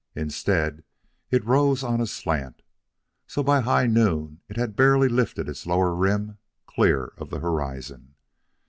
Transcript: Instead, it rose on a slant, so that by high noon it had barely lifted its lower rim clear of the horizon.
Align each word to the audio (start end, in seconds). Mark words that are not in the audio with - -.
Instead, 0.15 0.83
it 1.29 1.45
rose 1.45 1.83
on 1.83 2.01
a 2.01 2.07
slant, 2.07 2.63
so 3.27 3.43
that 3.43 3.45
by 3.45 3.59
high 3.61 3.85
noon 3.85 4.41
it 4.49 4.57
had 4.57 4.75
barely 4.75 5.07
lifted 5.07 5.47
its 5.47 5.67
lower 5.67 5.93
rim 5.93 6.39
clear 6.65 7.13
of 7.19 7.29
the 7.29 7.37
horizon. 7.39 8.15